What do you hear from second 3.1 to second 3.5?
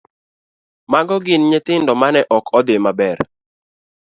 e